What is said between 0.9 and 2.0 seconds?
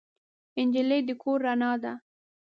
د کور رڼا ده.